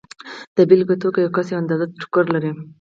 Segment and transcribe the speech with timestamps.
[0.55, 2.51] د بېلګې په توګه یو کس یوه اندازه ټوکر لري